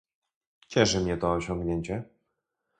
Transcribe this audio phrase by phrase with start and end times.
[0.67, 2.03] Cieszy mnie to osiągnięcie